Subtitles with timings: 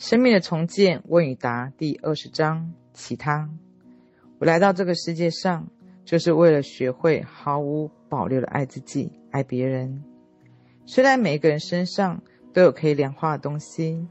[0.00, 3.50] 生命的重建问与答第二十章，其他。
[4.38, 5.68] 我来到这个世界上，
[6.06, 10.02] 就是为了学会毫无保留的爱自己，爱别人。
[10.86, 12.22] 虽然每个人身上
[12.54, 14.08] 都有可以量化的东西，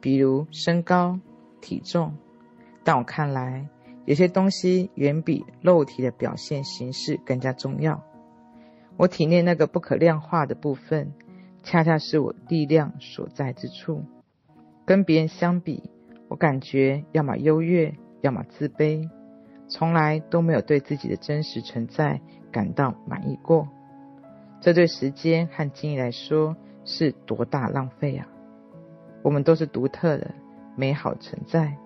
[0.00, 1.18] 比如身高、
[1.60, 2.14] 体重，
[2.84, 3.68] 但我看来，
[4.04, 8.00] 有些东西远比肉体的表现形式更加重要。
[8.96, 11.12] 我体内那个不可量化的部分，
[11.64, 14.04] 恰恰是我力量所在之处。
[14.86, 15.82] 跟别人相比，
[16.28, 19.08] 我感觉要么优越，要么自卑，
[19.68, 22.20] 从来都没有对自己的真实存在
[22.52, 23.68] 感到满意过。
[24.60, 28.26] 这对时间和精力来说是多大浪费啊！
[29.22, 30.34] 我们都是独特的、
[30.76, 31.76] 美好存在，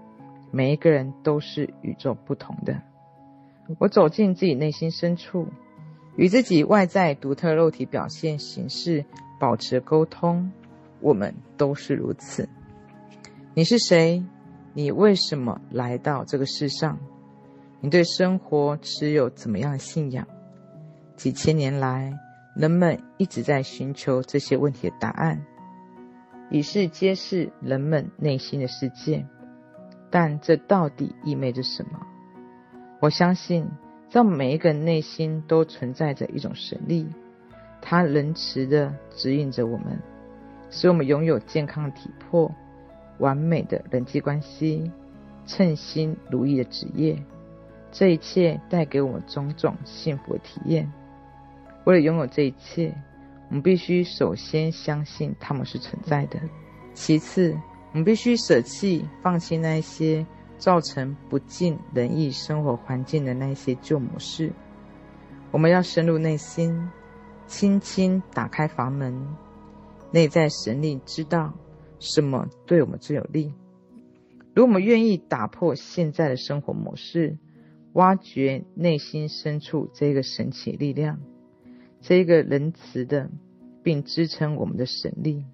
[0.51, 2.83] 每一个人都是与众不同的。
[3.79, 5.47] 我走进自己内心深处。
[6.17, 9.05] 与自己外在独特肉体表现形式
[9.39, 10.51] 保持沟通，
[11.01, 12.49] 我们都是如此。
[13.59, 14.23] 你是谁？
[14.73, 16.97] 你为什么来到这个世上？
[17.81, 20.29] 你对生活持有怎么样的信仰？
[21.17, 22.17] 几千年来，
[22.55, 25.45] 人们一直在寻求这些问题的答案，
[26.53, 29.27] 以示揭示人们内心的世界。
[30.09, 31.99] 但这到底意味着什么？
[33.01, 33.69] 我相信。
[34.09, 37.09] 在每一个人内心都存在着一种神力，
[37.83, 40.01] 它仁慈地指引着我们，
[40.71, 42.55] 使我们拥有健康的体魄、
[43.19, 44.91] 完美的人际关系、
[45.47, 47.17] 称心如意的职业。
[47.91, 50.93] 这一切带给我们种种幸福的体验。
[51.85, 52.95] 为了拥有这一切，
[53.49, 56.39] 我们必须首先相信它们是存在的。
[56.95, 57.57] 其次，
[57.93, 60.27] 我们必须舍弃、放弃那些。
[60.59, 64.53] 造成不尽人意生活环境的那些旧模式，
[65.53, 66.91] 我们要深入内心，
[67.47, 69.25] 轻轻打开房门，
[70.11, 71.55] 内在神力知道
[72.01, 73.53] 什么对我们最有利。
[74.55, 77.39] 如果我们愿意打破现在的生活模式，
[77.93, 81.21] 挖掘内心深处这个神奇力量，
[82.01, 83.31] 这个仁慈的
[83.83, 85.45] 并支撑我们的神力，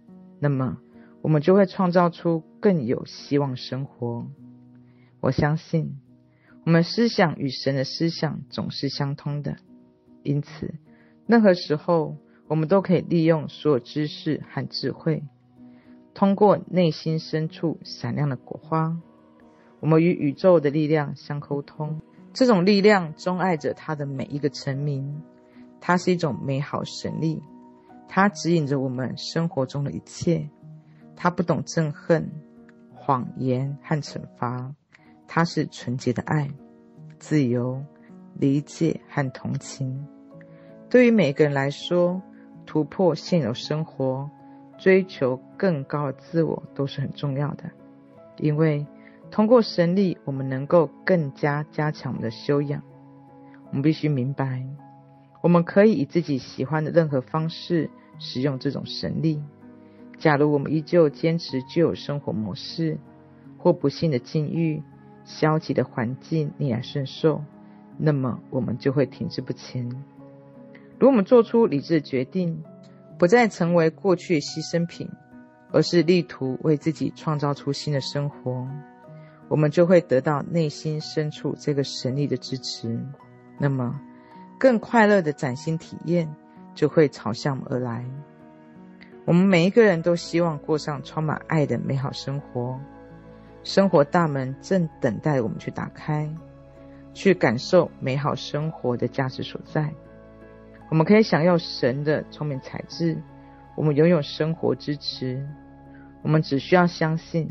[0.41, 0.79] 那么
[1.23, 4.27] 我们就会创造出更有希望生活。
[5.21, 5.99] 我相信，
[6.65, 9.57] 我们思想与神的思想总是相通的，
[10.23, 10.75] 因此，
[11.27, 12.17] 任何时候
[12.47, 15.23] 我们都可以利用所有知识和智慧，
[16.15, 18.97] 通过内心深处闪亮的火花，
[19.81, 22.01] 我们与宇宙的力量相沟通。
[22.33, 25.21] 这种力量钟爱着它的每一个臣民，
[25.81, 27.43] 它是一种美好神力，
[28.09, 30.49] 它指引着我们生活中的一切。
[31.17, 32.31] 它不懂憎恨、
[32.93, 34.75] 谎言和惩罚。
[35.27, 36.51] 它是纯洁的爱、
[37.19, 37.83] 自由、
[38.35, 40.07] 理解和同情。
[40.89, 42.23] 对于每个人来说，
[42.67, 44.29] 突破现有生活，
[44.84, 47.71] 追求更高的自我都是很重要的。
[48.37, 48.87] 因为
[49.31, 52.83] 通过神力，我们能够更加加强我们的修养。
[53.71, 54.62] 我们必须明白，
[55.41, 59.43] 我们可以以自己喜欢的任何方式使用这种神力。
[60.19, 62.99] 假如我们依旧坚持旧有生活模式，
[63.56, 64.83] 或不幸的境遇。
[65.25, 67.43] 消极的环境逆来顺受，
[67.97, 69.89] 那么我们就会停滞不前。
[70.99, 72.62] 如果我们做出理智的决定，
[73.19, 75.09] 不再成为过去牺牲品，
[75.71, 78.67] 而是力图为自己创造出新的生活，
[79.49, 83.01] 我们就会得到内心深处这个神力的支持。
[83.59, 84.01] 那么，
[84.59, 86.29] 更快乐的崭新体验
[86.75, 88.05] 就会朝向而来。
[89.25, 92.79] 我们每一个人都希望过上充满爱的美好生活。
[93.63, 96.29] 生活大门正等待我们去打开，
[97.15, 99.91] 去感受美好生活的价值所在。
[100.94, 103.21] 我们可以享用神的聪明才智，
[103.75, 105.44] 我们拥有生活支持。
[106.22, 107.50] 我们只需要相信，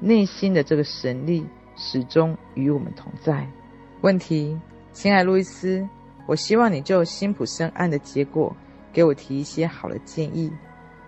[0.00, 1.46] 内心的这个神力
[1.76, 3.46] 始终与我们同在。
[4.00, 4.58] 问题，
[4.92, 5.86] 亲爱路易斯，
[6.26, 8.56] 我希望你就辛普森案的结果
[8.94, 10.50] 给我提一些好的建议。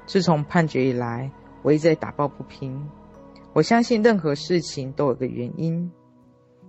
[0.05, 2.87] 自从判决以来，我一直在打抱不平。
[3.55, 5.91] 我相信任何事情都有个原因，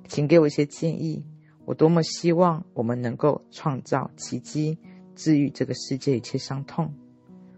[0.08, 1.26] 请给我一些建议。
[1.66, 4.78] 我多么希望我们能够创造奇迹，
[5.16, 6.94] 治愈这个世界一切伤痛。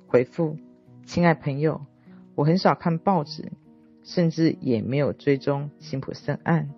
[0.08, 0.58] 回复，
[1.06, 1.86] 亲爱朋友，
[2.36, 3.52] 我很少看报纸，
[4.04, 6.70] 甚至也没有追踪辛普森案，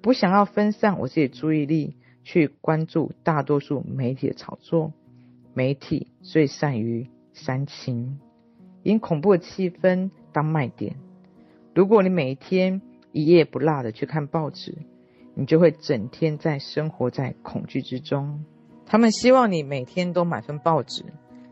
[0.00, 4.92] 不想要分散我自己注意力去关注大多数媒体的炒作。
[5.54, 8.20] 媒体最善于煽情，
[8.82, 10.96] 以恐怖的气氛当卖点。
[11.74, 12.80] 如果你每一天
[13.12, 14.76] 一夜不落的去看报纸，
[15.34, 18.44] 你就会整天在生活在恐惧之中。
[18.90, 21.04] 他们希望你每天都买份报纸，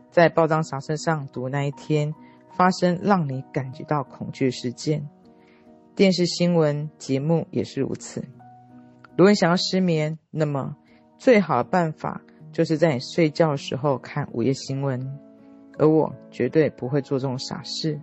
[0.09, 2.15] 在报章杂志上读那一天
[2.49, 5.07] 发生让你感觉到恐惧事件，
[5.95, 8.25] 电视新闻节目也是如此。
[9.15, 10.75] 如果你想要失眠，那么
[11.19, 15.19] 最好的办法就是在你睡觉的时候看午夜新闻。
[15.77, 18.01] 而我绝对不会做这种傻事。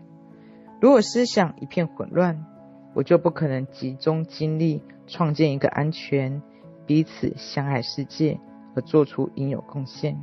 [0.80, 2.46] 如果思想一片混乱，
[2.94, 6.40] 我就不可能集中精力创建一个安全、
[6.86, 8.38] 彼此相爱世界，
[8.74, 10.22] 而做出应有贡献。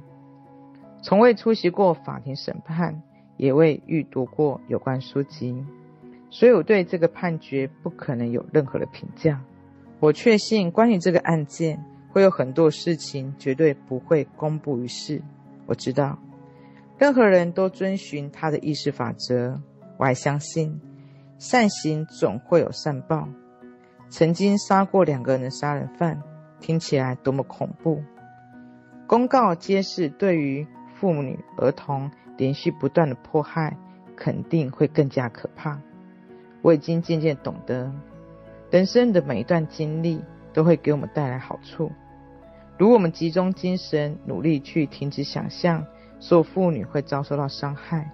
[1.02, 3.02] 从未出席过法庭审判，
[3.38, 5.66] 也未阅读过有关书籍，
[6.30, 9.42] 所以我对这个判决不可能有任何的评价。
[10.00, 15.22] 我确信，关于这个案件，会有很多事情绝对不会公布于世。
[15.66, 16.20] 我知道，
[16.98, 19.60] 任何人都遵循他的意识法则。
[19.98, 20.82] 我还相信，
[21.38, 23.28] 善行总会有善报。
[24.10, 26.22] 曾经杀过两个人的杀人犯，
[26.60, 28.02] 听起来多么恐怖！
[29.12, 30.66] 公告揭示，对于
[30.96, 33.76] 妇女、儿童连续不断的迫害，
[34.16, 35.82] 肯定会更加可怕。
[36.62, 37.92] 我已经渐渐懂得，
[38.70, 40.24] 人生的每一段经历
[40.54, 41.92] 都会给我们带来好处。
[42.78, 45.86] 如果我们集中精神，努力去停止想象
[46.22, 48.10] 所有妇女会遭受到伤害，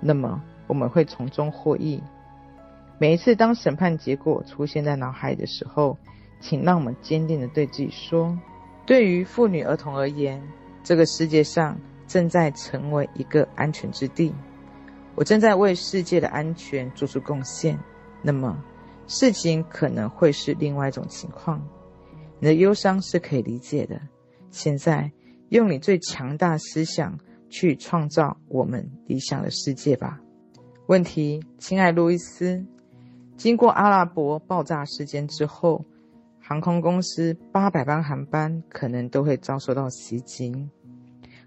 [0.00, 2.02] 那么我们会从中获益。
[2.98, 5.96] 每一次当审判结果出现在脑海的时候，
[6.40, 8.36] 请让我们坚定地对自己说：
[8.86, 10.42] 对于妇女、儿童而言，
[10.82, 11.78] 这个世界上。
[12.10, 14.34] 正在成为一个安全之地，
[15.14, 17.78] 我正在为世界的安全做出贡献。
[18.20, 18.60] 那么，
[19.06, 21.64] 事情可能会是另外一种情况。
[22.40, 24.00] 你的忧伤是可以理解的。
[24.50, 25.12] 现在，
[25.50, 27.16] 用你最强大思想
[27.48, 30.18] 去创造我们理想的世界吧。
[30.86, 32.66] 问题，亲爱路易斯，
[33.36, 35.84] 经过阿拉伯爆炸事件之后，
[36.50, 40.50] 航空公司八百班航班可能都会遭受到袭击。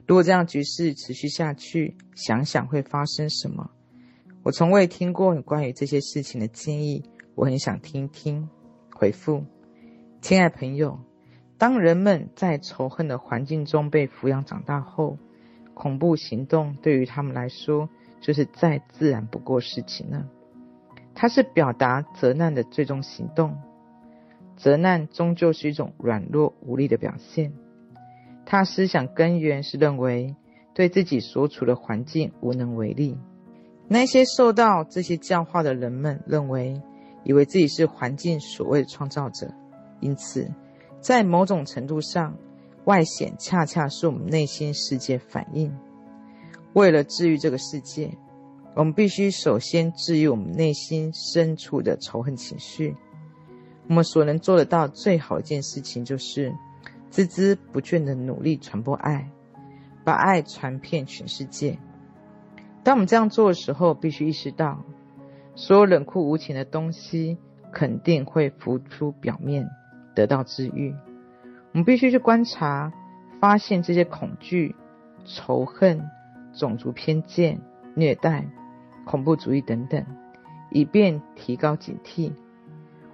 [0.08, 3.70] 如果这样局势持续下去，想想会发生什么？
[4.44, 7.04] 我从未听过你关于这些事情的建议，
[7.36, 8.48] 我很想听听。
[8.96, 9.44] 回复，
[10.22, 10.98] 亲爱朋友，
[11.58, 15.18] 当人们在仇恨的环境中被抚养长大后，
[15.74, 17.90] 恐怖行动对于他们来说
[18.22, 20.26] 就是再自然不过事情了。
[21.14, 23.58] 它是表达责难的最终行动，
[24.56, 27.54] 责难终究是一种软弱无力的表现。
[28.46, 30.36] 他思想根源是认为
[30.74, 33.18] 对自己所处的环境无能为力。
[33.88, 36.82] 那些受到这些教化的人们认为，
[37.24, 39.54] 以为自己是环境所谓的创造者，
[40.00, 40.50] 因此，
[41.00, 42.36] 在某种程度上，
[42.86, 45.74] 外显恰恰是我们内心世界反应。
[46.74, 48.10] 为了治愈这个世界，
[48.76, 52.96] 我们必须首先治愈我们内心深处的仇恨情绪。
[53.88, 56.54] 我们所能做得到最好一件事情就是。
[57.12, 59.30] 孜孜不倦地努力传播爱，
[60.04, 61.78] 把爱传遍全世界。
[62.84, 64.84] 当我们这样做的时候，必须意识到，
[65.54, 67.38] 所有冷酷无情的东西
[67.72, 69.70] 肯定会浮出表面，
[70.16, 70.96] 得到治愈。
[71.74, 72.92] 我们必须去观察、
[73.40, 74.76] 发现这些恐惧、
[75.24, 76.10] 仇恨、
[76.52, 77.62] 种族偏见、
[77.94, 78.48] 虐待、
[79.06, 80.04] 恐怖主义等等，
[80.72, 82.34] 以便提高警惕。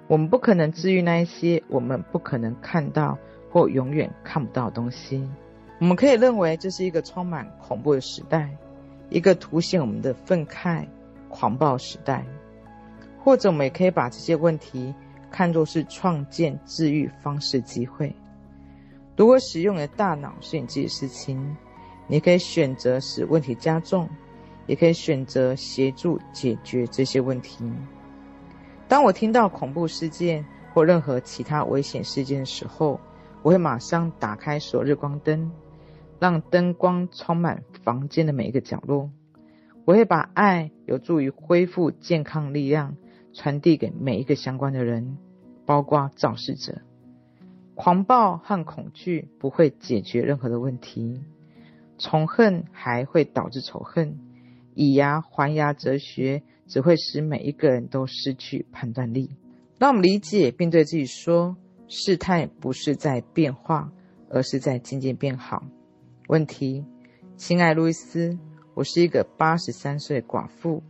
[0.10, 3.18] 我们不可能治愈那一些我们不可能看到。
[3.52, 5.28] 或永远看不到的东西，
[5.80, 8.56] 我们可以认为这是一个充满恐怖的时代，
[9.10, 10.86] 一个凸显我们的愤慨、
[11.30, 12.24] 狂暴时代。
[13.18, 14.94] 或者，我们也可以把这些问题
[15.32, 18.16] 看作是创建治愈方式机会。
[19.18, 21.57] 如果使用你的大脑是你自己的事情，
[22.06, 24.07] 你可以选择使问题加重，
[24.68, 27.66] 也可以选择协助解决这些问题。
[28.90, 30.44] 当我听到恐怖事件
[30.74, 33.00] 或任何其他危险事件的时候，
[33.44, 35.52] 我会马上打开所有日光灯，
[36.19, 39.12] 让灯光充满房间的每一个角落。
[39.86, 42.98] 我会把爱有助于恢复健康力量
[43.31, 45.19] 传递给每一个相关的人，
[45.68, 46.81] 包括肇事者。
[47.76, 51.22] 狂暴和恐惧不会解决任何的问题，
[52.00, 54.18] 仇恨还会导致仇恨。
[54.76, 59.31] 以牙还牙哲学只会使每一个人都失去判断力。
[59.78, 61.56] 让我们理解并对自己说。
[61.92, 63.92] 事态不是在变化，
[64.30, 65.64] 而是在渐渐变好。
[66.28, 66.85] 问题，
[67.35, 68.38] 亲爱路易斯，
[68.76, 70.83] 我是一个八十三岁寡妇，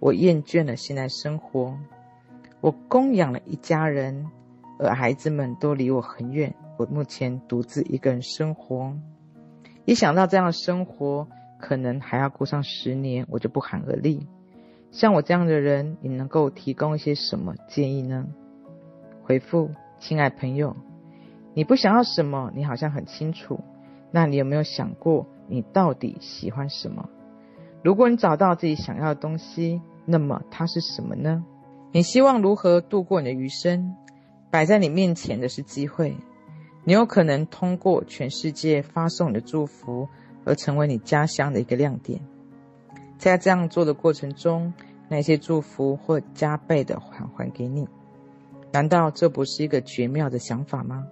[0.00, 1.76] 我厌倦了现在生活。
[2.62, 4.30] 我供养了一家人，
[4.78, 6.54] 而孩子们都离我很远。
[6.78, 8.96] 我目前独自一个人生活。
[9.84, 11.28] 一想到这样的生活
[11.58, 14.26] 可能还要过上十年，我就不寒而栗。
[14.90, 18.26] 像我这样的人，你能够提供一些什么建议呢？
[19.22, 19.70] 回复。
[20.00, 20.76] 亲爱朋友，
[21.54, 22.52] 你不想要什么？
[22.54, 23.58] 你好像很清楚。
[24.12, 27.10] 那你有没有想过，你到底喜欢什么？
[27.82, 31.44] 如果你找到自己想要的东西，那么它是什么呢？
[31.90, 33.96] 你希望如何度过你的余生？
[34.52, 36.16] 摆在你面前的是机会，
[36.84, 40.08] 你有可能通过全世界发送你的祝福，
[40.48, 42.20] 而成为你家乡的一个亮点。
[43.18, 44.72] 在这样做的过程中，
[45.08, 47.86] 那些祝福会加倍的返还给你。
[48.72, 51.06] 难道这不是一个绝妙的想法吗？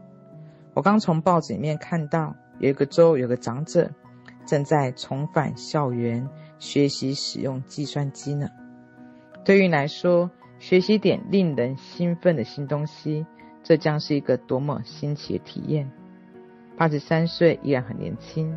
[0.75, 3.90] 我刚从报纸里面看到，有一个州有个长者
[4.47, 6.28] 正在重返校园
[6.59, 8.49] 学习使用计算机呢。
[9.45, 13.26] 对于来说，学习点令人兴奋的新东西，
[13.62, 15.90] 这将是一个多么新奇的体验！
[16.76, 18.57] 八十三岁依然很年轻。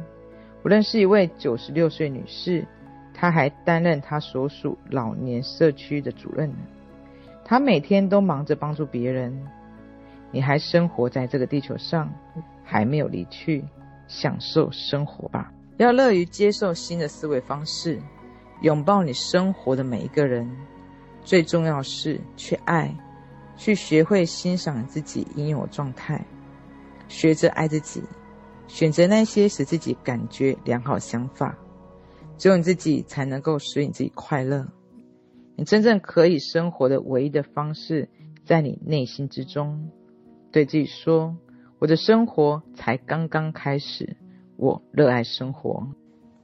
[0.62, 2.66] 我认识一位九十六岁女士，
[3.14, 6.58] 她还担任她所属老年社区的主任呢。
[7.46, 9.48] 她每天都忙着帮助别人。
[10.32, 12.14] 你还生活在这个地球上，
[12.64, 13.66] 还没有离去，
[14.08, 15.52] 享受生活吧！
[15.78, 18.00] 要乐于接受新的思维方式，
[18.62, 20.48] 拥抱你生活的每一个人。
[21.24, 22.94] 最重要是去爱，
[23.58, 26.24] 去学会欣赏自己应有的状态，
[27.08, 28.04] 学着爱自己，
[28.70, 31.58] 选择那些使自己感觉良好想法。
[32.38, 34.66] 只有你自己才能够使你自己快乐。
[35.58, 38.08] 你真正可以生活的唯一的方式，
[38.46, 39.90] 在你内心之中，
[40.50, 41.36] 对自己说
[41.80, 44.16] ：“我的生活才刚刚开始，
[44.56, 45.86] 我热爱生活。”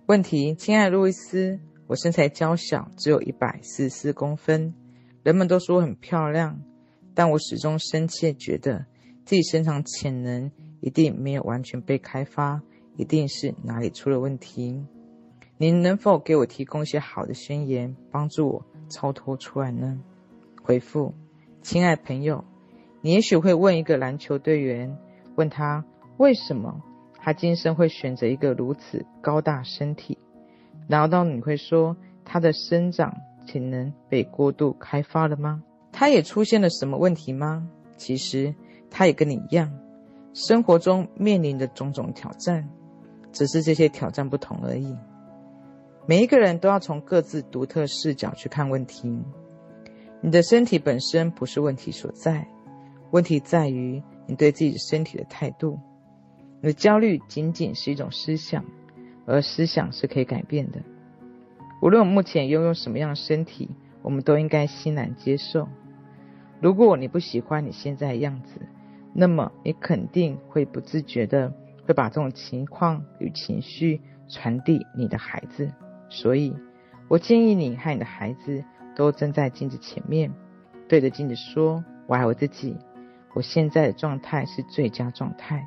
[0.08, 1.60] 问题，亲爱的路易斯。
[1.88, 4.74] 我身材娇小，只有一百四十四公分，
[5.22, 6.60] 人们都说我很漂亮，
[7.14, 8.88] 但我始终深切觉得
[9.24, 10.52] 自己身上潜能
[10.86, 12.62] 一定没有完全被开发，
[12.96, 14.86] 一定是哪里出了问题。
[15.58, 20.00] 您能否给我提供一些好的宣言，帮助我超脱出来呢？
[20.62, 21.12] 回复，
[21.64, 22.46] 亲爱朋友，
[23.02, 24.96] 你也许会问一个篮球队员，
[25.36, 25.84] 问他
[26.18, 26.84] 为什么
[27.16, 30.20] 他今生会选择一个如此高大身体。
[30.88, 35.64] 难道你会说他的生长潜能被过度开发了吗？
[35.92, 37.68] 他也出现了什么问题吗？
[37.98, 38.54] 其实
[38.92, 39.72] 他也跟你一样，
[40.36, 42.70] 生活中面临的种种挑战，
[43.32, 44.94] 只是这些挑战不同而已。
[46.06, 49.24] 每一个人都要从各自独特视角去看问题。
[50.20, 52.46] 你的身体本身不是问题所在，
[53.12, 55.80] 问题在于你对自己身体的态度。
[56.60, 58.66] 你的焦虑仅仅是一种思想。
[59.28, 60.80] 而思想是可以改变的。
[61.82, 63.68] 无论我目前拥有什么样的身体，
[64.04, 65.68] 我们都应该欣然接受。
[66.62, 68.60] 如果你不喜欢你现在的样子，
[69.18, 71.50] 那么你肯定会不自觉的
[71.88, 75.72] 会把这种情况与情绪传递你的孩子。
[76.10, 76.54] 所以，
[77.08, 78.62] 我建议你和你的孩子
[78.94, 80.30] 都站在镜子前面，
[80.90, 82.76] 对着镜子说：“我爱我自己，
[83.34, 85.66] 我现在的状态是最佳状态。”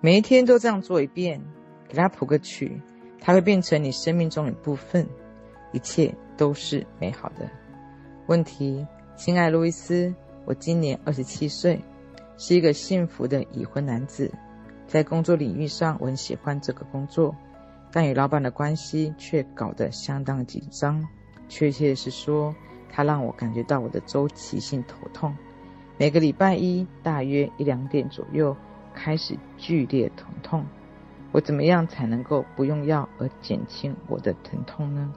[0.00, 1.40] 每一天都这样做一遍。
[1.88, 2.82] 给他谱个曲，
[3.20, 5.06] 它会变成你生命中的一部分，
[5.72, 7.48] 一切都是美好的。
[8.26, 8.84] 问题，
[9.14, 10.12] 亲爱路易斯，
[10.44, 11.80] 我今年二十七岁，
[12.36, 14.30] 是一个幸福的已婚男子，
[14.86, 17.34] 在工作领域上我很喜欢这个工作，
[17.90, 21.02] 但与老板的关系却搞得相当紧张。
[21.48, 22.54] 确切是说，
[22.90, 25.34] 他让我感觉到我的周期性头痛，
[25.96, 28.56] 每个礼拜一大约一两点左右
[28.94, 30.66] 开始剧烈疼痛。
[31.32, 35.12] 我怎么样才能够不用药而减轻我的疼痛呢？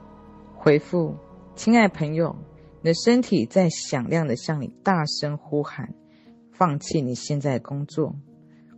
[0.54, 1.14] 回复，
[1.54, 2.36] 亲爱朋友，
[2.82, 5.94] 你的身体在响亮地向你大声呼喊，
[6.60, 8.14] 放弃你现在的工作。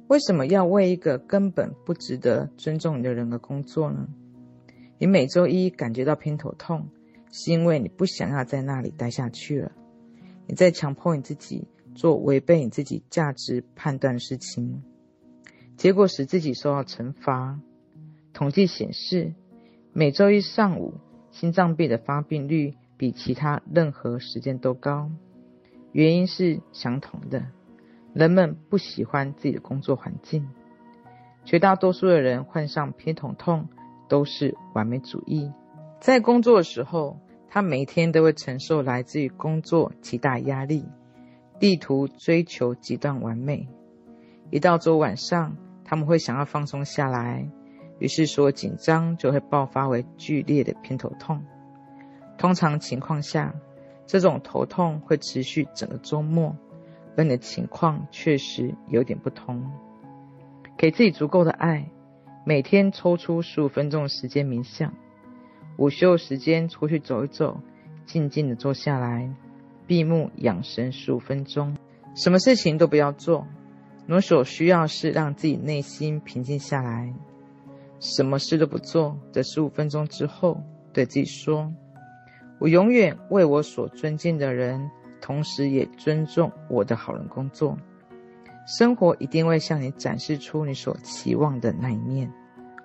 [0.06, 4.06] 为什么要为一个根本不值得尊重你的人而工作呢？
[4.98, 6.86] 你每周一感觉到偏头痛，
[7.32, 9.72] 是因为你不想要在那里待下去了。
[10.46, 14.84] 你在强迫你自己做违背你自己价值判断的事情。
[15.76, 17.58] 结果使自己受到惩罚。
[18.32, 19.34] 统计显示，
[19.92, 20.94] 每周一上午
[21.32, 25.10] 心脏病的发病率比其他任何时间都高。
[25.90, 27.48] 原因是相同的，
[28.14, 30.48] 人们不喜欢自己的工作环境。
[31.44, 33.68] 绝大多数的人患上偏头痛
[34.08, 35.50] 都是完美主义。
[36.00, 40.84] 在工作的时候，他每天都会承受来自于工作极大压力，
[41.58, 43.68] 力图追求极端完美。
[44.50, 47.48] 一到周晚上，他们会想要放松下来，
[47.98, 51.42] 于是所有紧张就会爆发为剧烈的偏头痛。
[52.36, 53.54] 通常情况下，
[54.06, 56.56] 这种头痛会持续整个周末，
[57.16, 59.70] 跟你的情况确实有点不同。
[60.76, 61.90] 给自己足够的爱，
[62.44, 64.94] 每天抽出十五分钟的时间冥想，
[65.76, 67.60] 午休时间出去走一走，
[68.04, 69.30] 静静的坐下来，
[69.86, 71.76] 闭目养神十五分钟，
[72.16, 73.46] 什么事情都不要做。
[74.08, 77.14] 我所需要是让自己内心平静下来，
[78.00, 79.16] 什么事都不做。
[79.30, 80.60] 在十五分钟之后，
[80.92, 81.72] 对自己说
[82.58, 84.90] ：“我永远为我所尊敬的人
[85.22, 87.78] 同时也尊重我的好人工作。
[88.66, 92.30] 生活一定会向你展示出你所期望的那一面。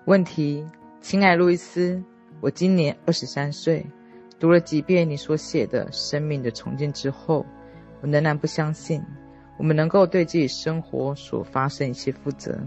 [0.05, 0.65] 问题，
[1.01, 2.01] 亲爱路易斯，
[2.39, 3.85] 我今年二十三岁，
[4.39, 7.45] 读了几遍你所写的《生命的重建》之后，
[8.01, 9.03] 我仍然不相信
[9.57, 12.57] 我们能够对自己生活所发生一切负责，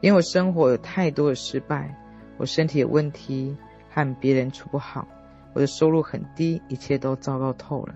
[0.00, 1.96] 因为我生活有太多的失败，
[2.36, 3.56] 我身体有问题，
[3.88, 5.06] 和别人处不好，
[5.54, 7.94] 我的收入很低，一切都糟糕透了。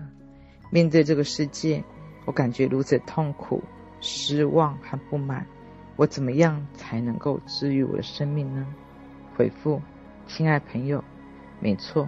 [0.69, 1.83] 面对这个世界，
[2.25, 3.61] 我感觉如此痛苦、
[4.01, 5.45] 失望和不满。
[5.95, 8.67] 我怎么样才能够治愈我的生命呢？
[9.35, 9.81] 回复，
[10.27, 11.03] 亲爱朋友，
[11.59, 12.07] 没错，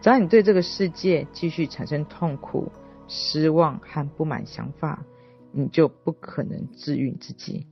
[0.00, 2.70] 只要你对这个世界继续产生痛苦。
[3.08, 5.04] 失望和不满想法，
[5.50, 7.66] 你就不可能治愈自己。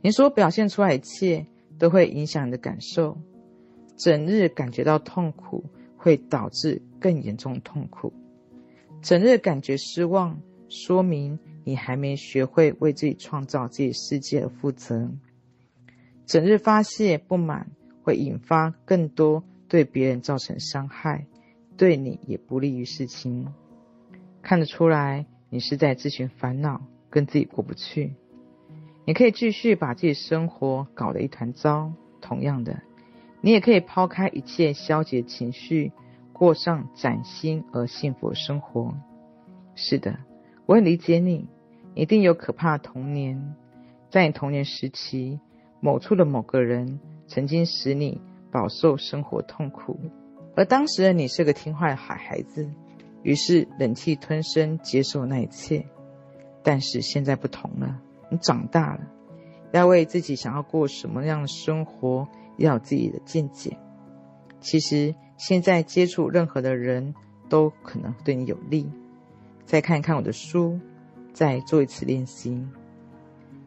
[0.00, 1.46] 你所表现出来一切
[1.78, 3.16] 都会影响你的感受。
[3.96, 5.64] 整日感觉到痛苦，
[5.96, 8.12] 会导致更严重痛苦。
[9.02, 15.10] 整日感觉失望，说明你还没学会为自己创造自己世界而负责。
[16.26, 17.70] 整日发泄不满，
[18.02, 21.26] 会引发更多对别人造成伤害，
[21.76, 23.52] 对你也不利于事情。
[24.42, 28.12] 看得出来，你是在自寻烦恼，跟自己过不去。
[29.06, 31.92] 你可以继续把自己生活搞得一团糟。
[32.20, 32.82] 同样的，
[33.40, 35.90] 你也可以抛开一切消极情绪，
[36.40, 38.94] 过上崭新而幸福的生活。
[39.74, 40.16] 是的，
[40.64, 41.46] 我很理解你，
[41.94, 43.54] 一定有可怕的童年。
[44.08, 45.38] 在你童年时期，
[45.80, 50.00] 某处的某个人曾经使你饱受生活痛苦，
[50.56, 52.70] 而当时的你是个听话的好孩子。
[53.22, 55.84] 于是忍气吞声接受那一切，
[56.62, 59.00] 但是现在不同了，你长大了，
[59.72, 63.76] 要为自己想要过什么样的生活，要有自己的见解。
[64.58, 67.14] 其实现在接触任何的人
[67.48, 68.90] 都可能对你有利。
[69.64, 70.78] 再看看我的书，
[71.32, 72.62] 再做一次练习。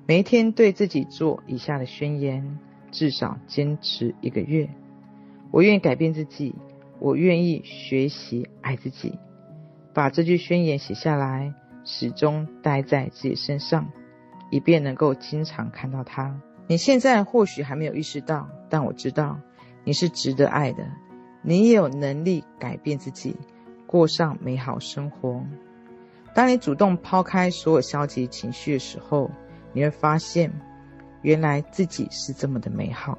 [0.05, 2.59] 每一天对自己做以下的宣言，
[2.91, 4.69] 至少坚持一个月。
[5.49, 6.53] 我愿意改变自己，
[6.99, 9.17] 我愿意学习爱自己。
[9.95, 11.55] 把这句宣言写下来，
[11.85, 13.91] 始终待在自己身上，
[14.51, 16.39] 以便能够经常看到它。
[16.67, 19.39] 你现在或许还没有意识到，但我知道
[19.83, 20.85] 你是值得爱的，
[21.43, 23.35] 你也有能力改变自己，
[23.85, 25.43] 过上美好生活。
[26.33, 29.29] 当你主动抛开所有消极情绪的时候，
[29.73, 30.51] 你会发现，
[31.21, 33.17] 原来自己是这么的美好。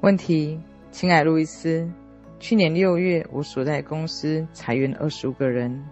[0.00, 1.88] 问题，亲爱路易斯，
[2.40, 5.82] 去年六月，我所在公司裁员二十五个人。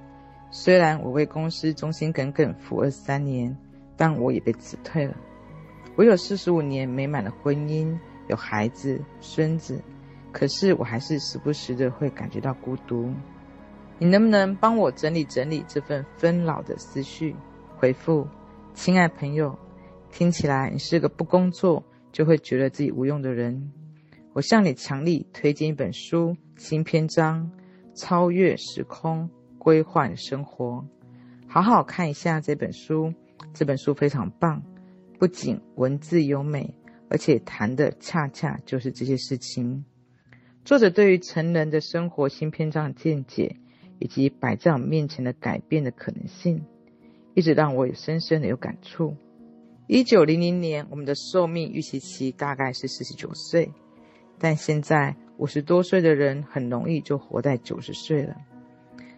[0.50, 3.56] 虽然我为公司忠心耿耿服务二三年，
[3.96, 5.16] 但我也被辞退了。
[5.94, 9.80] 我有四十五年美满的婚姻，有孩子、孙子，
[10.32, 13.12] 可是我还是时不时的会感觉到孤独。
[13.98, 17.34] 你能不能帮我整理整理这份纷扰的思绪？
[17.76, 18.26] 回复，
[18.74, 19.58] 亲爱朋友，
[20.10, 23.72] 听起来你是个不工作就会觉得自己无用的人。
[24.32, 27.50] 我向你强力推荐一本书，新篇章：
[27.94, 29.28] 超越时空。
[29.58, 30.82] 规划生活，
[31.46, 33.12] 好好看一下这本书。
[33.52, 34.62] 这本书非常棒，
[35.18, 36.74] 不仅文字优美，
[37.10, 39.84] 而且谈的恰恰就是这些事情。
[40.70, 43.56] 作者对于成人的生活新篇章的见解，
[43.98, 46.64] 以及摆在我们面前的改变的可能性，
[47.35, 49.16] 一直让我有深深的有感触。
[49.88, 53.72] 一九零零年，我们的寿命预期期大概是四十九岁，
[54.38, 58.37] 但现在五十多岁的人很容易就活在九十岁了。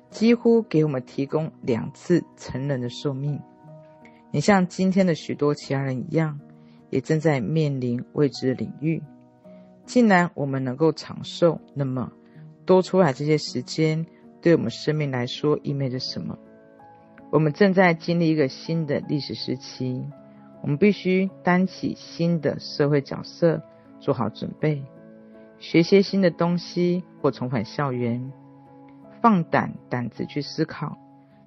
[0.08, 3.38] 几乎给我们提供两次成人的寿命。
[4.30, 6.40] 你像今天的许多其他人一样，
[6.88, 9.02] 也正在面临未知的领域。
[9.84, 12.12] 既然我们能够长寿，那么
[12.64, 14.06] 多出来这些时间，
[14.40, 16.38] 对我们生命来说意味着什么？
[17.30, 20.04] 我们正在经历一个新的历史时期，
[20.62, 23.62] 我们必须担起新的社会角色，
[24.00, 24.82] 做好准备，
[25.58, 28.32] 学些新的东西，或重返校园。
[29.20, 30.98] 放胆胆子去思考，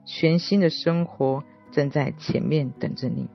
[0.05, 3.27] 全新的生活正在前面等着你。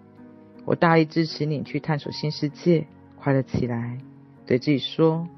[0.65, 2.87] 我大力支持你去探索新世界，
[3.19, 3.99] 快乐起来。
[4.51, 5.29] 对自己说：“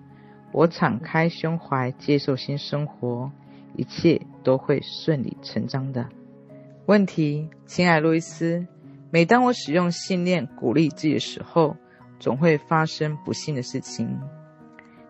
[0.53, 3.31] 我敞开胸怀接受新生活，
[3.77, 6.09] 一切都会顺理成章的。”
[6.89, 8.67] 问题，亲爱路易斯，
[9.11, 11.77] 每当我使用信念鼓励自己的时候，
[12.19, 14.19] 总会发生不幸的事情。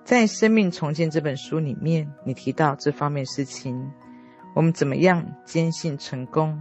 [0.02, 3.88] 在《生命重建》这本书里面，你提到这方面事情，
[4.52, 6.60] 我们怎么样坚信成功，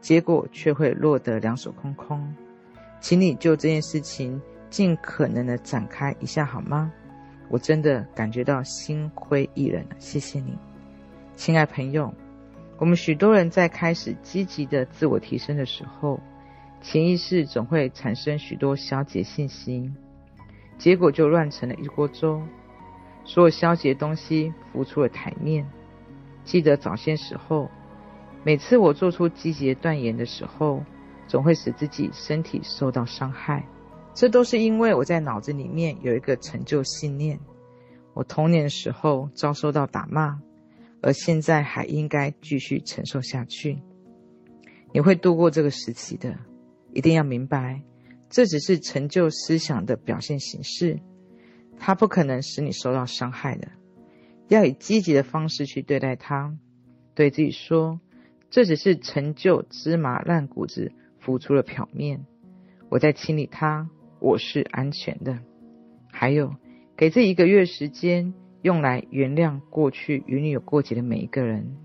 [0.00, 2.34] 结果却会落得两手空空？
[2.98, 4.42] 请你就这件事情
[4.72, 6.90] 尽可能的展开一下好吗？
[7.50, 10.56] 我真的感觉到心灰意冷了，谢谢你，
[11.36, 12.10] 亲爱朋友。
[12.78, 16.18] 我们许多人在开始积极的自我提升的时候，
[16.80, 19.92] 潜意识总会产生许多消极信息，
[20.78, 22.42] 结果就乱成了一锅粥，
[23.26, 25.66] 所有消极的东西浮出了台面。
[26.44, 27.70] 记得早些时候，
[28.42, 30.82] 每次我做出积极的断言的时候，
[31.28, 33.62] 总会使自己身体受到伤害。
[34.14, 37.40] 这都是因为我在脑子里面有一个陈旧信念：
[38.14, 40.40] 我童年时候遭受到打骂，
[41.00, 43.78] 而现在还应该继续承受下去。
[44.92, 46.38] 你会度过这个时期的，
[46.92, 47.82] 一定要明白，
[48.28, 51.00] 这只是陈旧思想的表现形式，
[51.78, 53.68] 它不可能使你受到伤害的。
[54.48, 56.54] 要以积极的方式去对待它，
[57.14, 57.98] 对自己说
[58.50, 62.26] ：“这只是陈旧芝麻烂谷子浮出了表面，
[62.90, 63.88] 我在清理它，
[64.22, 65.38] 我是安全的。”
[66.10, 66.54] 还有，
[66.96, 68.32] 给这一个月时间，
[68.62, 71.76] 用来原谅过去与你有过节的每一个人。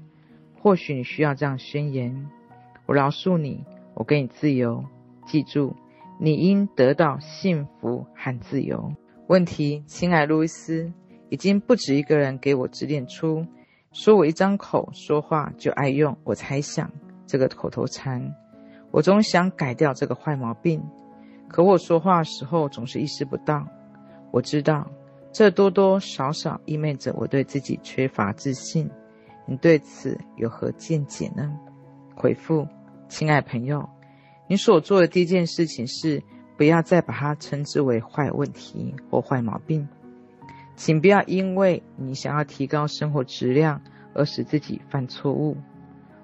[0.61, 2.29] 或许你需要这样宣言
[2.85, 3.63] ：“我饶恕你，
[3.95, 4.85] 我给你自由。
[5.25, 5.75] 记住，
[6.19, 8.93] 你应得到幸福和自由。”
[9.27, 10.93] 问题，亲爱路易斯。
[11.29, 13.45] 已经不止一个人给我指点出，
[13.91, 16.89] 说我一张口说话就爱用“我猜想”
[17.27, 18.33] 这个口头禅。
[18.91, 20.81] 我总想改掉这个坏毛病，
[21.47, 23.67] 可我说话时候总是意识不到。
[24.31, 24.85] 我知道，
[25.31, 28.89] 这多多少少意味着我对自己缺乏自信。
[29.45, 31.57] 你对此有何见解呢？
[32.15, 32.67] 回复，
[33.07, 33.87] 亲爱朋友，
[34.47, 36.21] 你所做的第一件事情是
[36.57, 39.87] 不要再把它称之为坏问题或坏毛病。
[40.75, 43.81] 请不要因为你想要提高生活质量
[44.13, 45.55] 而使自己犯错误。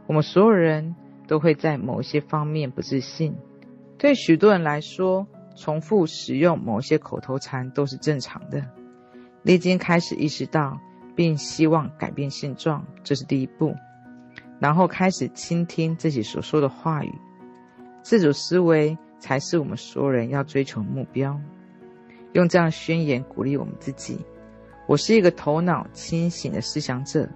[0.05, 0.95] 我们所有人
[1.27, 3.36] 都会在某些方面不自信。
[4.03, 8.61] 对许多人来说，重复使用某些口头禅都是正常的。
[9.43, 10.77] 你已经开始意识到
[11.15, 13.73] 并希望改变现状，这是第一步。
[14.59, 17.13] 然后开始倾听自己所说的话语。
[18.01, 21.39] 自主思维才是我们所有人要追求的目标。
[22.33, 24.19] 用这样宣言鼓励我们自己。
[24.85, 27.29] 我是一个头脑清醒的思想者，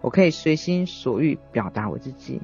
[0.00, 2.42] 我可以随心所欲表达我自己。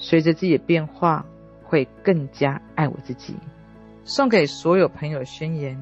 [0.00, 1.24] 随着自己的变化，
[1.70, 3.36] 会更加爱我自己。
[4.02, 5.78] 送给所有朋友宣言：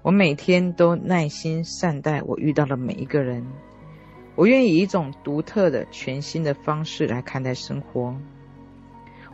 [0.00, 3.46] 我每天都耐心善待我遇到的每一个人。
[4.34, 8.16] 我愿以一种独特的、全新的方式来看待生活。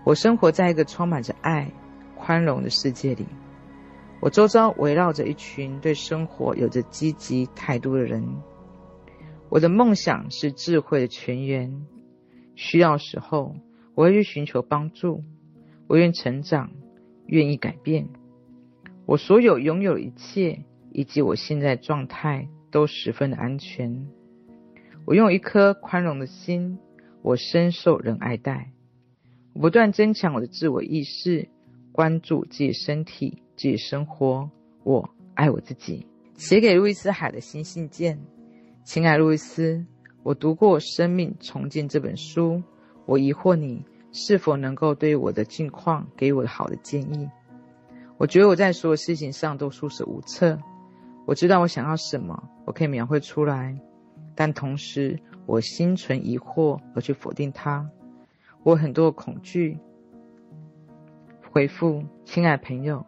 [0.04, 1.70] 我生活在一个充满着爱、
[2.16, 3.24] 宽容的世界里。
[4.20, 8.26] 我周遭围绕着一群对生活有着积极态度的人。
[9.48, 11.86] 我的梦想是智慧的泉源。
[12.56, 13.54] 需要时候，
[13.94, 15.22] 我会去寻求帮助。
[15.88, 16.70] 我愿成长，
[17.26, 18.08] 愿意改变。
[19.06, 24.06] 我所有拥有一切以及我现在状态都十分的安全。
[25.06, 26.78] 我拥有一颗宽容的心。
[27.20, 28.70] 我深受人爱戴。
[29.52, 31.48] 我不断增强我的自我意识，
[31.90, 33.42] 关注自己身体。
[33.56, 34.48] 自己生活，
[34.84, 36.06] 我爱我自己。
[36.36, 38.18] 写给路易斯·海的新信件，
[38.84, 39.84] 亲爱路易斯，
[40.22, 42.62] 我读过《生命重建》这本书，
[43.04, 43.84] 我疑惑你
[44.20, 47.30] 是否能够对我的境况给我好的建议。
[48.16, 50.58] 我觉得我在所有事情上都束手无策。
[51.24, 53.78] 我知道我想要什么，我可以描绘出来，
[54.34, 57.88] 但同时我心存疑惑而去否定它。
[58.64, 59.78] 我很多恐惧。
[61.52, 63.06] 回复，亲爱朋友。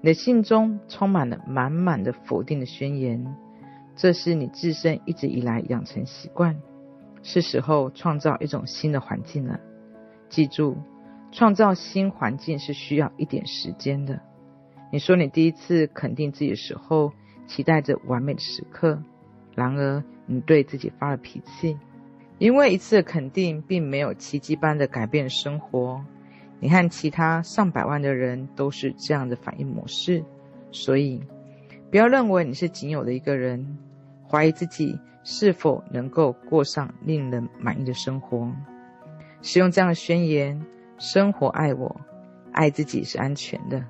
[0.00, 3.36] 你的信中充满了满满的否定的宣言，
[3.96, 6.56] 这是你自身一直以来养成习惯。
[7.24, 9.58] 是时候创造一种新的环境了。
[10.32, 10.78] 记住，
[11.30, 14.18] 创造新环境是需要一点时间的。
[14.90, 17.12] 你说你第一次肯定自己的时候，
[17.46, 19.02] 期待着完美的时刻，
[19.54, 21.76] 然而你对自己发了脾气，
[22.38, 26.02] 因为一次肯定并没有奇迹般的改变生活。
[26.60, 30.24] 你和其他上百万的人都是这样的反应模式，
[30.70, 31.22] 所以
[31.90, 33.76] 不要认为你是仅有的一个人，
[34.26, 38.50] 怀疑自己是否能够过上令人满意的生活。
[39.42, 40.64] 使用这样的宣言：
[40.98, 42.00] 生活爱我，
[42.52, 43.84] 爱自己是安全的。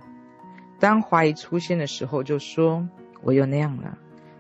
[0.80, 2.88] 当怀疑出现的时候，就说
[3.22, 3.96] 我又那样了，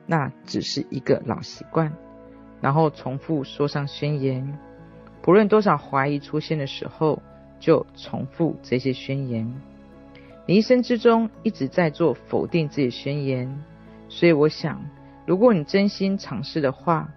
[0.06, 1.92] 那只是一个老习惯。
[2.60, 4.58] 然后重复说上宣言，
[5.20, 7.22] 不论多少怀疑出现的时候。
[7.62, 9.54] 就重复这些宣言。
[10.46, 13.62] 你一生之中一直在做否定自己宣言，
[14.08, 14.84] 所以我想，
[15.26, 17.08] 如果你真心尝试的话，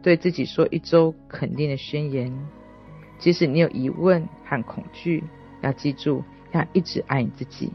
[0.00, 2.32] 对自己说一周肯定的宣言。
[3.18, 5.22] 即使你有疑问和恐惧，
[5.62, 7.72] 要记住要一直爱你自己。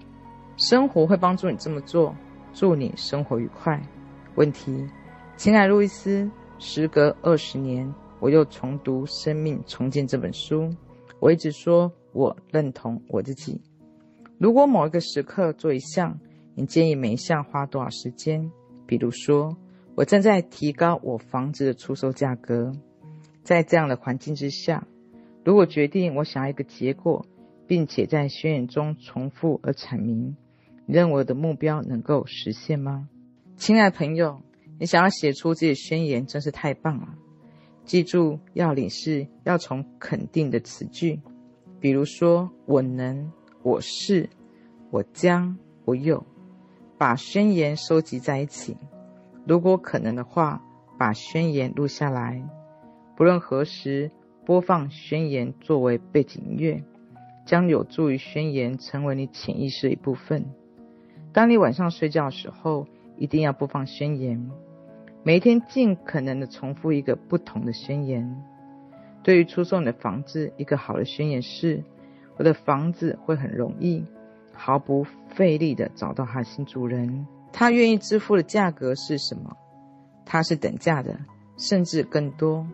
[0.58, 2.16] 生活会帮助你这么做。
[2.54, 3.82] 祝你生活愉快。
[4.36, 4.88] 问题：
[5.36, 6.30] 亲爱路易斯，
[6.60, 10.70] 时隔二十年，我又重读《生命重建》这本书。
[11.20, 13.60] 我一直说，我认同我自己。
[14.38, 16.20] 如果某一个时刻做一项，
[16.54, 18.52] 你建议每一项花多少时间？
[18.86, 19.58] 比如说，
[19.96, 22.72] 我正在提高我房子的出售价格。
[23.44, 24.88] 在这样的环境之下，
[25.44, 27.26] 如果决定我想要一个结果，
[27.68, 30.36] 并且在宣言中重复而阐明，
[30.86, 33.08] 你认为我的目标能够实现吗？
[33.56, 34.42] 亲爱朋友，
[34.80, 37.16] 你想要写出这些宣言真是太棒了。
[37.86, 41.20] 记住，要领是要从肯定的词句，
[41.80, 44.30] 比如说“我能”“我是
[44.92, 46.26] ”“我将”“我有”。
[46.98, 48.78] 把宣言收集在一起，
[49.46, 50.64] 如果可能的话，
[50.98, 52.42] 把宣言录下来。
[53.18, 54.10] 不论何时
[54.46, 56.84] 播放宣言作为背景音乐，
[57.46, 60.46] 将有助于宣言成为你潜意识的一部分。
[61.32, 62.86] 当你晚上睡觉的时候，
[63.18, 64.52] 一定要播放宣言。
[65.24, 68.44] 每天尽可能的重复一个不同的宣言。
[69.24, 71.82] 对于出售你的房子，一个好的宣言是：
[72.38, 74.04] 我的房子会很容易。
[74.56, 79.56] 毫不费力的找到他的新主人，他愿意支付的价格是什么？
[80.26, 81.18] 他是等价的，
[81.58, 82.68] 甚至更多。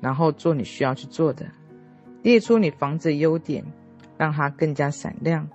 [0.00, 1.46] 然后做你需要去做的，
[2.22, 3.64] 列出你房子的优点，
[4.16, 5.48] 让它更加闪亮，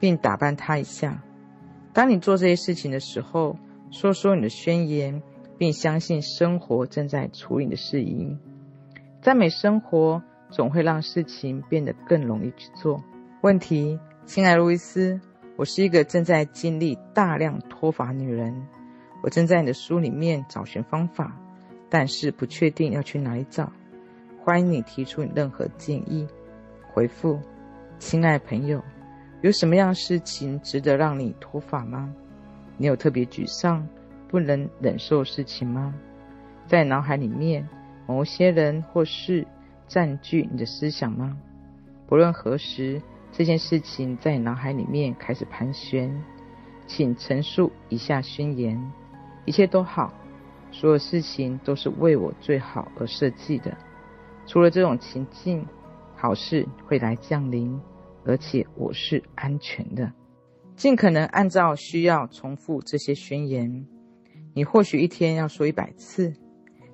[0.00, 1.22] 并打扮它一下。
[1.92, 3.56] 当你做这些事情的时候，
[3.90, 5.22] 说说你的宣言，
[5.58, 8.36] 并相信生活正在处理你的事宜。
[9.22, 13.02] 赞美生活，总会让事情变得更容易去做。
[13.42, 13.98] 问题。
[14.26, 15.20] 亲爱路易斯，
[15.54, 18.66] 我是一个正在经历大量脱发女人。
[19.22, 21.38] 我正在你的书里面找寻方法，
[21.94, 23.72] 但是不确定要去哪里找。
[24.42, 26.26] 欢迎你提出任何建议。
[26.92, 27.38] 回复：
[28.00, 28.82] 亲爱朋友，
[29.42, 32.12] 有什么样事情值得让你脱发吗？
[32.78, 33.88] 你有特别沮丧、
[34.26, 35.94] 不能忍受事情吗？
[36.66, 37.64] 在脑海里面，
[38.08, 39.46] 某些人或事
[39.86, 41.36] 占据你的思想吗？
[42.08, 43.00] 不论何时。
[43.30, 46.12] 这件事情在脑海里面开始盘旋，
[46.88, 48.80] 请陈述以下宣言：
[49.44, 50.12] 一切都好，
[50.74, 53.76] 所有事情都是为我最好而设计的。
[54.44, 55.64] 除了这种情境，
[56.16, 57.80] 好事会来降临，
[58.24, 60.12] 而且我是安全的。
[60.74, 63.86] 尽可能按照需要重复这些宣言。
[64.52, 66.34] 你或许一天要说一百次。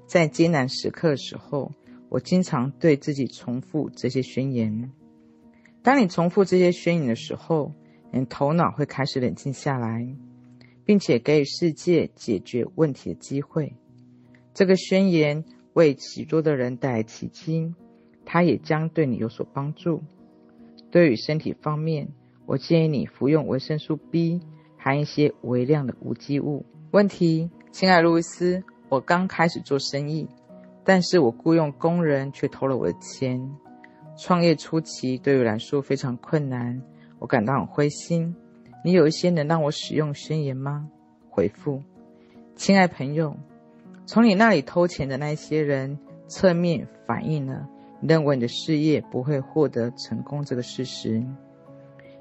[0.07, 1.73] 在艰难时刻的时候，
[2.11, 4.93] 我经常对自己重复这些宣言。
[5.83, 7.73] 当你重复这些宣言的时候，
[8.12, 10.07] 你头脑会开始冷静下来，
[10.85, 13.75] 并且给予世界解决问题的机会。
[14.53, 17.75] 这个宣言为许多的人带来奇迹，
[18.25, 20.03] 它也将对你有所帮助。
[20.90, 22.09] 对于身体方面，
[22.47, 24.40] 我建议你服用维生素 B，
[24.77, 26.66] 含一些微量的无机物。
[26.90, 30.29] 问题，亲爱路易斯，我刚开始做生意，
[30.85, 33.40] 但是我雇佣工人却偷了我的钱。
[34.19, 36.83] 创业初期对我来说非常困难，
[37.21, 38.35] 我感到很灰心。
[38.83, 40.88] 你有一些能让我使用宣言吗？
[41.29, 41.83] 回复，
[42.57, 43.37] 亲爱朋友，
[44.07, 47.69] 从你那里偷钱的那些人侧面反映了
[48.01, 51.23] 认为你的事业不会获得成功这个事实。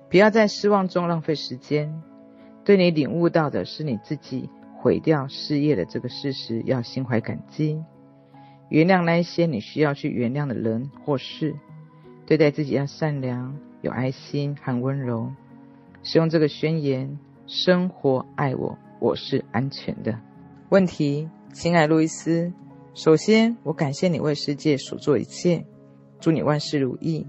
[0.09, 2.01] 不要在失望中浪费时间。
[2.65, 7.83] 对你领悟到的是你自己毁掉事业的这个事实，要心怀感激，
[8.69, 11.55] 原谅那些你需要去原谅的人或事。
[12.27, 15.31] 对待自己要善良、有爱心和温柔。
[16.11, 20.19] 使用这个宣言：生活爱我，我是安全的。
[20.69, 22.51] 问题，亲爱路易斯，
[22.95, 25.63] 首先我感谢你为世界所做一切，
[26.19, 27.27] 祝你万事如意。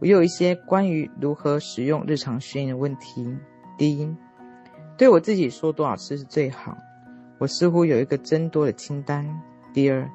[0.00, 3.36] 我有一些关于如何使用日常宣言的问题。
[3.76, 4.16] 第一，
[4.96, 6.74] 对我自己说多少次是最好？
[7.36, 9.38] 我似乎有一个增多的清单。
[9.74, 10.10] 第二，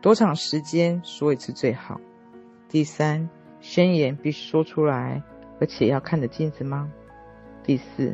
[0.00, 2.00] 多长时间说一次最好？
[2.70, 3.28] 第三。
[3.60, 5.22] 宣言必须说出来，
[5.60, 6.90] 而且要看着镜子吗？
[7.70, 8.12] 第四，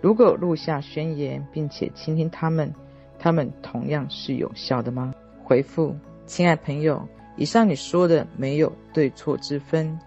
[0.00, 2.72] 如果录下宣言并且倾听他们，
[3.18, 5.12] 他们同样是有效的吗？
[5.42, 9.98] 回复，亲爱朋友，以上你说的没有对错之分，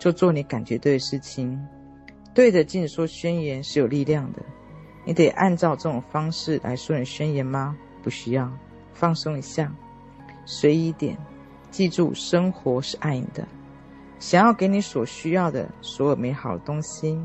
[0.00, 1.64] 就做你感觉对的事情。
[2.34, 4.42] 对着镜子说宣言是有力量的，
[5.04, 7.78] 你得按照这种方式来说你宣言吗？
[8.02, 8.50] 不需要，
[8.92, 9.72] 放松一下，
[10.44, 11.16] 随意一点，
[11.70, 13.46] 记住生活是爱你的。
[14.18, 17.16] 想要给你所需要的所有美好的东西，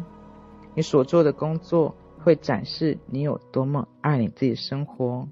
[0.75, 5.27] 你所做的工作会展示你有多么爱你自己的生活。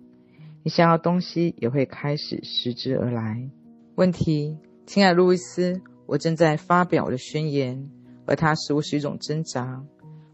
[0.64, 3.50] 你想要东西也会开始随之而来。
[3.96, 7.92] 问题，亲爱的路易斯，我正在发表我的宣言，
[8.26, 9.84] 而它似乎是一种挣扎。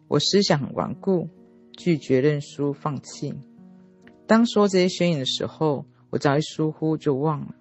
[0.08, 1.28] 我思想很顽固，
[1.76, 3.34] 拒绝认输，放弃。
[4.28, 7.56] 当说这些宣言的时候，我早一疏忽就忘了。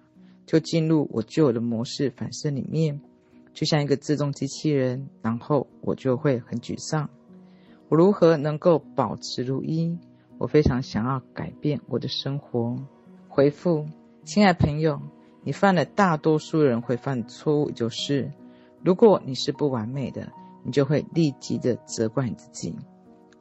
[0.45, 2.99] 就进入我旧有的模式反射里面，
[3.53, 7.09] 就像一个自动机器人，然后我就会很沮丧。
[7.89, 9.97] 我如何能够保持如一？
[10.37, 12.77] 我非常想要改变我的生活。
[13.27, 13.87] 回复，
[14.23, 15.01] 亲爱朋友，
[15.43, 18.31] 你犯了大多数人会犯的错误，就是
[18.83, 20.31] 如果你是不完美的，
[20.63, 22.75] 你就会立即的责怪你自己。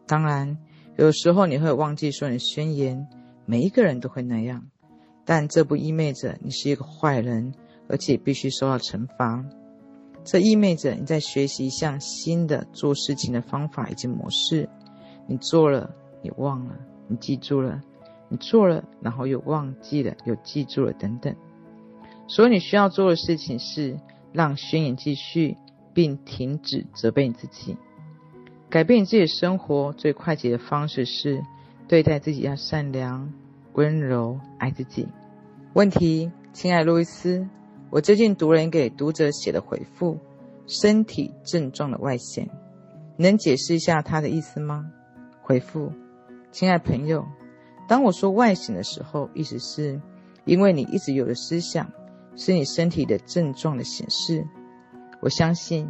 [0.07, 0.57] 当然，
[0.97, 3.07] 有时候你会忘记说你的宣言，
[3.45, 4.65] 每一个人都会那样。
[5.27, 7.53] 但这不意味着你是一个坏人，
[7.87, 9.45] 而且必须受到惩罚。
[10.31, 14.69] 这意味着你在学习一项新的做事情的方法以及模式。
[15.27, 16.75] 你做了，你忘了；
[17.07, 17.81] 你记住了，
[18.29, 21.35] 你做了，然后又忘记了，又记住了，等等。
[22.27, 23.99] 所以你需要做的事情是
[24.31, 25.57] 让宣言继续，
[25.95, 27.79] 并停止责备你自己。
[28.69, 31.43] 改变你自己的生活最快捷的方式是
[31.89, 33.33] 对待自己要善良。
[33.73, 35.09] 温柔爱自己。
[35.73, 37.49] 问题，亲爱路易斯，
[37.91, 40.19] 我最近读了你给读者写的回复，
[40.67, 42.47] 身体症状的外显，
[43.17, 44.91] 能解释一下它的意思吗？
[45.41, 45.91] 回复，
[46.51, 47.25] 亲爱朋友，
[47.89, 49.99] 当我说外显的时候，意思是
[50.45, 51.91] 因为你一直有的思想
[52.37, 54.47] 是你身体的症状的显示。
[55.21, 55.89] 我相信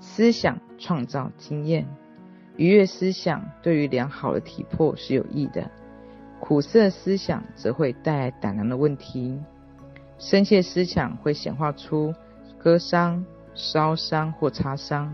[0.00, 1.86] 思想创造经验，
[2.56, 5.70] 愉悦思想对于良好的体魄是有益的。
[6.40, 9.40] 苦涩思想则会带来胆囊的问题，
[10.18, 12.14] 深切思想会显化出
[12.58, 13.24] 割伤、
[13.54, 15.12] 烧伤或擦伤，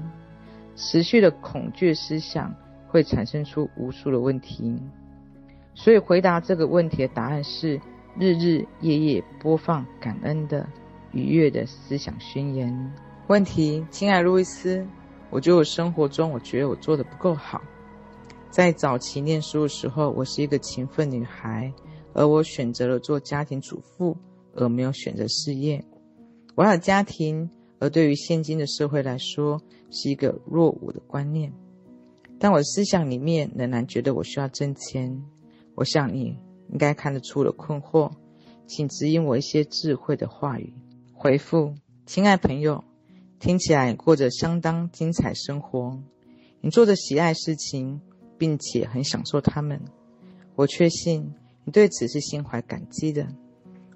[0.76, 2.54] 持续的恐惧思想
[2.88, 4.80] 会产生出无数的问题。
[5.74, 7.80] 所以，回答这个问题的答案是：
[8.18, 10.66] 日日夜夜播放感恩的、
[11.12, 12.92] 愉悦的思想宣言。
[13.28, 14.86] 问题，亲爱路易斯，
[15.30, 17.60] 我觉得我生活中，我觉得我做的不够好。
[18.50, 21.72] 在早期念书的时候，我是一个勤奋女孩，
[22.12, 24.14] 而我选择了做家庭主妇，
[24.54, 25.84] 而没有选择事业。
[26.54, 29.60] 我有家庭，而对于现今的社会来说，
[29.90, 31.52] 是一个落伍的观念。
[32.38, 35.22] 但我思想里面仍然觉得我需要挣钱。
[35.74, 36.36] 我想你
[36.70, 38.12] 应该看得出了困惑，
[38.66, 40.72] 请指引我一些智慧的话语。
[41.12, 41.74] 回复，
[42.06, 42.84] 亲爱朋友，
[43.38, 45.98] 听起来过着相当精彩生活，
[46.60, 48.00] 你做着喜爱事情。
[48.38, 49.80] 并且很享受他们，
[50.56, 51.32] 我确信
[51.64, 53.28] 你对此是心怀感激的。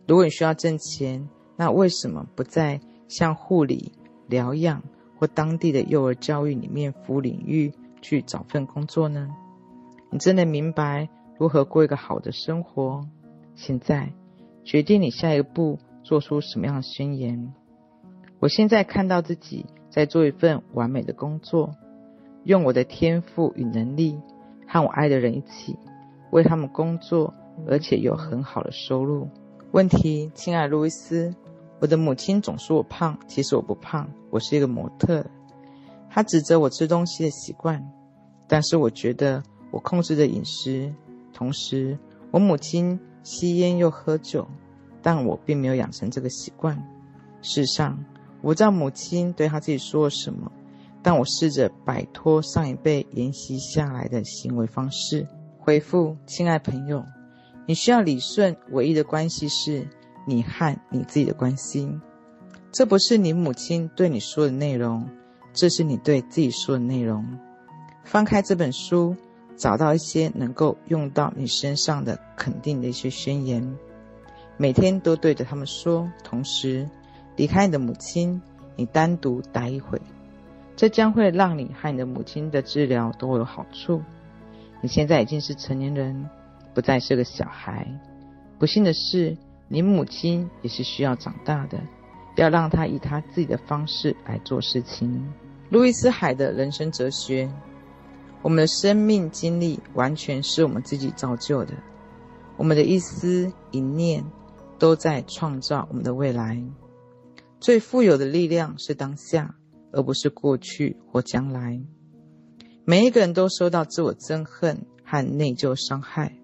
[0.06, 3.92] 如果你需要挣钱，那为什么不在像护理、
[4.28, 4.82] 疗养
[5.18, 9.28] 或当地的幼儿教育里面服务领域去找份工作呢？
[10.10, 13.06] 你真的明白如何过一个好的生活？
[13.54, 14.12] 现在
[14.64, 17.52] 决定你下一步做出什么样的宣言。
[18.38, 21.74] 我现在看到自己在做一份完美的工作，
[22.44, 24.20] 用我的天赋与能力。
[24.68, 25.78] 和我爱的人一起
[26.32, 27.32] 为他们工作，
[27.68, 29.28] 而且有很好的收入。
[29.76, 31.34] 问题，亲爱路易斯，
[31.80, 35.22] 我的母亲总说我胖，其实我不胖，我是一个模特。
[36.08, 37.86] 她指责我吃东西的习惯，
[38.48, 40.90] 但是我觉得我控制着饮食。
[41.34, 41.98] 同时，
[42.30, 44.48] 我母亲吸烟又喝酒，
[45.02, 46.74] 但我并没有养成这个习惯。
[47.42, 48.02] 事实上，
[48.40, 50.50] 我不知道母亲对她自己说了什么。
[51.02, 55.28] 但我试着摆脱上一辈沿袭下来的行为方式。
[55.58, 57.04] 回复，亲爱朋友，
[57.66, 59.86] 你需要理顺唯一的关系是
[60.24, 62.00] 你和你自己的关系。
[62.72, 65.08] 这不是你母亲对你说的内容，
[65.52, 67.38] 这是你对自己说的内容。
[68.04, 69.16] 翻开这本书，
[69.56, 73.76] 找到一些能够用到你身上的肯定的一些宣言，
[74.56, 76.10] 每天都对着他们说。
[76.22, 76.88] 同时，
[77.34, 78.40] 离开你的母亲，
[78.76, 80.00] 你单独待一会。
[80.76, 84.02] 这将会让你和你的母亲的治疗都有好处。
[84.82, 86.28] 你现在已经是成年人，
[86.76, 87.88] 不再是个小孩。
[88.58, 89.34] 不幸的是，
[89.66, 91.80] 你母亲也是需要长大的，
[92.36, 95.32] 要让她以她自己的方式来做事情。
[95.70, 97.50] 路易斯·海的人生哲学：
[98.42, 101.72] 我们的生命经历完全是我们自己造就的，
[102.58, 104.22] 我们的一思一念
[104.78, 106.62] 都在创造我们的未来。
[107.58, 109.54] 最富有的力量是当下。
[109.92, 111.80] 而不是过去或将来。
[112.84, 116.36] 每一个人都受到自我憎恨和内疚伤害，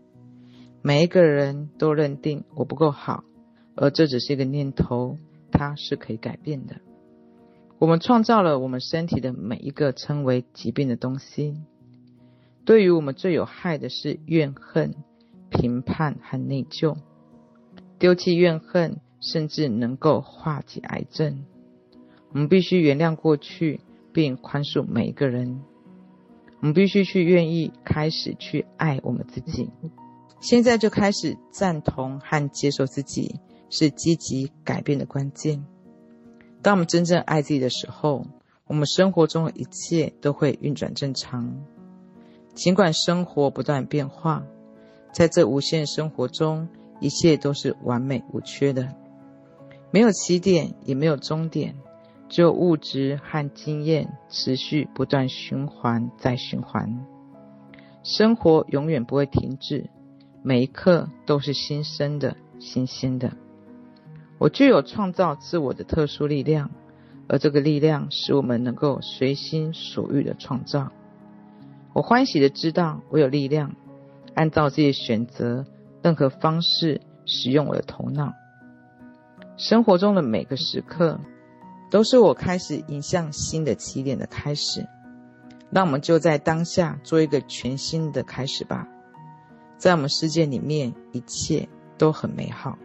[0.84, 3.22] 每一个人都认定我不够好，
[3.76, 5.16] 而这只是一个念头，
[5.52, 6.76] 它是可以改变的。
[7.78, 11.56] 我们创造了我们身体的每一个称为疾病的东西。
[12.64, 14.94] 对于我们最有害的是怨恨、
[15.50, 16.96] 评判和内疚。
[17.98, 21.44] 丢弃怨恨，甚至能够化解癌症。
[22.32, 23.80] 我们必须原谅过去，
[24.12, 25.62] 并宽恕每一个人。
[26.60, 29.70] 我们必须去愿意开始去爱我们自己。
[30.42, 33.36] 现在就开始赞同和接受自己，
[33.70, 35.64] 是积极改变的关键。
[36.62, 38.26] 当我们真正爱自己的时候，
[38.66, 41.64] 我们生活中的一切都会运转正常。
[42.54, 44.44] 尽管生活不断变化，
[45.12, 46.68] 在这无限生活中，
[46.98, 48.88] 一切都是完美无缺的，
[49.92, 51.76] 没有起点，也没有终点，
[52.28, 57.06] 只有物质和经验持续不断循环再循环。
[58.02, 59.88] 生活永远不会停止，
[60.42, 63.32] 每一刻都是新生的、新鲜的。
[64.38, 66.70] 我具有创造自我的特殊力量，
[67.28, 70.90] 而这个力量使我们能够随心所欲的创造。
[71.92, 73.76] 我欢喜的知道，我有力量，
[74.34, 75.64] 按照自己的选择，
[76.02, 78.32] 任何方式使用我的头脑。
[79.56, 81.20] 生活中的每个时刻，
[81.88, 84.88] 都是我开始迎向新的起点的开始。
[85.70, 88.88] 那我们就在当下做一个全新的开始吧。
[89.82, 91.68] 在我们世界里面，一切
[91.98, 92.78] 都很美好。